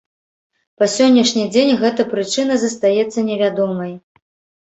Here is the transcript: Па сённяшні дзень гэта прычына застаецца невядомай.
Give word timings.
Па 0.83 0.85
сённяшні 0.93 1.43
дзень 1.53 1.73
гэта 1.83 2.01
прычына 2.13 2.57
застаецца 2.63 3.19
невядомай. 3.29 3.93